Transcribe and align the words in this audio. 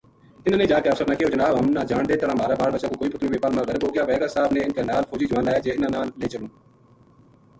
اِنھا 0.45 0.57
ں 0.57 0.59
نے 0.59 0.65
جا 0.71 0.79
کے 0.83 0.89
افسر 0.89 1.07
نے 1.09 1.15
کہیو 1.17 1.31
جناب 1.33 1.53
ہم 1.59 1.65
نا 1.75 1.81
جان 1.89 2.03
دے 2.09 2.15
تنہاں 2.21 2.37
مھارا 2.39 2.55
بال 2.59 2.71
بچا 2.73 2.87
کو 2.89 2.95
کوئی 2.99 3.11
پتو 3.11 3.23
نیہہ 3.25 3.31
ویہ 3.33 3.41
پل 3.43 3.51
ما 3.55 3.61
غرق 3.67 3.83
ہو 3.85 3.89
گیا 3.93 4.03
وھے 4.07 4.17
گا 4.21 4.27
صاحب 4.35 4.51
نے 4.53 4.59
اِنھ 4.63 4.75
کے 4.75 4.81
نال 4.89 5.03
فوجی 5.09 5.25
جوان 5.29 5.43
لایا 5.45 5.59
جے 5.63 5.71
اِنھاں 5.73 5.91
نا 5.93 5.99
لے 6.19 6.27
چلوں 6.31 6.51